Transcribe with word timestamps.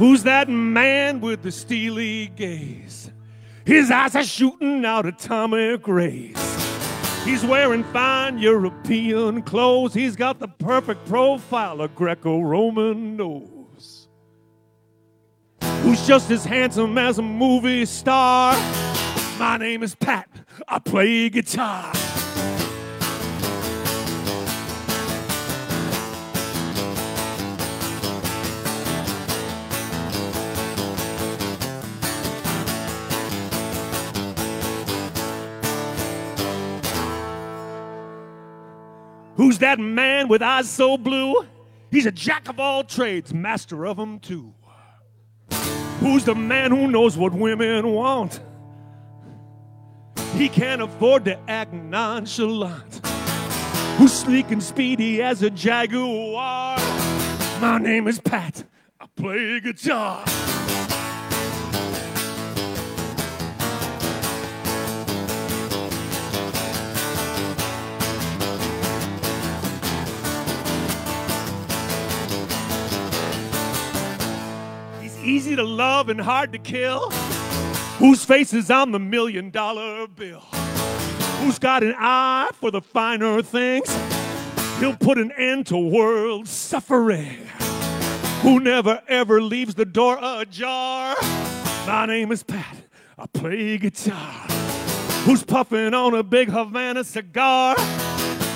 Who's 0.00 0.22
that 0.22 0.48
man 0.48 1.20
with 1.20 1.42
the 1.42 1.52
steely 1.52 2.28
gaze? 2.28 3.10
His 3.66 3.90
eyes 3.90 4.16
are 4.16 4.24
shooting 4.24 4.82
out 4.82 5.04
atomic 5.04 5.86
rays. 5.86 6.38
He's 7.22 7.44
wearing 7.44 7.84
fine 7.84 8.38
European 8.38 9.42
clothes. 9.42 9.92
He's 9.92 10.16
got 10.16 10.38
the 10.38 10.48
perfect 10.48 11.06
profile 11.06 11.82
a 11.82 11.88
Greco 11.88 12.40
Roman 12.40 13.14
nose. 13.18 14.08
Who's 15.82 16.06
just 16.06 16.30
as 16.30 16.46
handsome 16.46 16.96
as 16.96 17.18
a 17.18 17.22
movie 17.22 17.84
star? 17.84 18.54
My 19.38 19.58
name 19.58 19.82
is 19.82 19.94
Pat. 19.94 20.30
I 20.66 20.78
play 20.78 21.28
guitar. 21.28 21.92
Who's 39.40 39.56
that 39.60 39.78
man 39.78 40.28
with 40.28 40.42
eyes 40.42 40.68
so 40.68 40.98
blue? 40.98 41.46
He's 41.90 42.04
a 42.04 42.12
jack 42.12 42.50
of 42.50 42.60
all 42.60 42.84
trades, 42.84 43.32
master 43.32 43.86
of 43.86 43.96
them 43.96 44.18
too. 44.18 44.52
Who's 46.00 46.26
the 46.26 46.34
man 46.34 46.70
who 46.70 46.88
knows 46.88 47.16
what 47.16 47.32
women 47.32 47.90
want? 47.90 48.38
He 50.34 50.50
can't 50.50 50.82
afford 50.82 51.24
to 51.24 51.38
act 51.48 51.72
nonchalant. 51.72 53.00
Who's 53.96 54.12
sleek 54.12 54.50
and 54.50 54.62
speedy 54.62 55.22
as 55.22 55.42
a 55.42 55.48
jaguar? 55.48 56.76
My 57.62 57.78
name 57.80 58.08
is 58.08 58.20
Pat. 58.20 58.64
I 59.00 59.06
play 59.16 59.58
guitar. 59.60 60.22
Easy 75.22 75.56
to 75.56 75.62
love 75.62 76.08
and 76.08 76.20
hard 76.20 76.52
to 76.52 76.58
kill? 76.58 77.10
Whose 77.98 78.24
face 78.24 78.52
is 78.52 78.70
on 78.70 78.92
the 78.92 78.98
million 78.98 79.50
dollar 79.50 80.06
bill? 80.06 80.40
Who's 81.40 81.58
got 81.58 81.82
an 81.82 81.94
eye 81.98 82.50
for 82.54 82.70
the 82.70 82.80
finer 82.80 83.42
things? 83.42 83.94
He'll 84.78 84.96
put 84.96 85.18
an 85.18 85.32
end 85.32 85.66
to 85.68 85.76
world 85.76 86.48
suffering. 86.48 87.46
Who 88.42 88.60
never 88.60 89.02
ever 89.08 89.42
leaves 89.42 89.74
the 89.74 89.84
door 89.84 90.18
ajar? 90.20 91.16
My 91.86 92.06
name 92.06 92.32
is 92.32 92.42
Pat. 92.42 92.76
I 93.18 93.26
play 93.26 93.76
guitar. 93.76 94.46
Who's 95.24 95.44
puffing 95.44 95.92
on 95.92 96.14
a 96.14 96.22
big 96.22 96.48
Havana 96.48 97.04
cigar? 97.04 97.76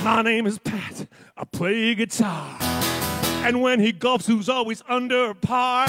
My 0.03 0.23
name 0.23 0.47
is 0.47 0.59
Pat. 0.59 1.07
I 1.37 1.45
play 1.45 1.95
guitar. 1.95 2.57
And 3.45 3.61
when 3.61 3.81
he 3.81 3.93
gulps, 3.93 4.27
who's 4.27 4.49
always 4.49 4.83
under 4.89 5.35
par? 5.35 5.87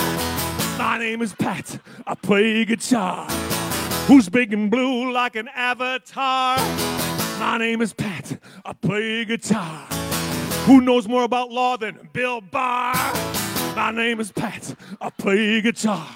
My 0.77 0.97
name 0.97 1.21
is 1.21 1.33
Pat. 1.33 1.79
I 2.05 2.15
play 2.15 2.65
guitar. 2.65 3.29
Who's 4.07 4.27
big 4.27 4.51
and 4.51 4.69
blue 4.69 5.11
like 5.13 5.37
an 5.37 5.47
avatar? 5.55 6.57
My 7.39 7.57
name 7.57 7.81
is 7.81 7.93
Pat. 7.93 8.37
I 8.65 8.73
play 8.73 9.23
guitar. 9.23 9.87
Who 10.65 10.81
knows 10.81 11.07
more 11.07 11.23
about 11.23 11.49
law 11.49 11.77
than 11.77 12.09
Bill 12.11 12.41
Barr? 12.41 12.93
My 13.73 13.91
name 13.91 14.19
is 14.19 14.33
Pat. 14.33 14.75
I 14.99 15.09
play 15.11 15.61
guitar. 15.61 16.07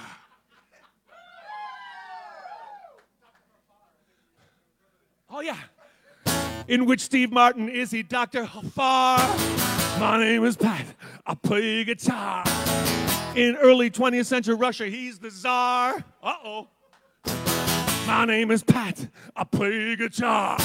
Oh, 5.29 5.39
yeah. 5.39 5.57
In 6.67 6.85
which 6.85 6.99
Steve 6.99 7.31
Martin 7.31 7.69
is 7.69 7.91
he 7.91 8.03
Dr. 8.03 8.45
Far? 8.45 9.19
My 9.99 10.17
name 10.19 10.43
is 10.43 10.57
Pat. 10.57 10.85
I 11.25 11.35
play 11.35 11.85
guitar 11.85 12.43
in 13.39 13.55
early 13.55 13.89
20th 13.89 14.25
century 14.25 14.53
Russia. 14.53 14.87
He's 14.87 15.17
the 15.17 15.31
czar. 15.31 16.03
Uh 16.21 16.33
oh. 16.43 16.67
My 18.05 18.25
name 18.25 18.51
is 18.51 18.63
Pat. 18.63 19.07
I 19.35 19.45
play 19.45 19.95
guitar. 19.95 20.57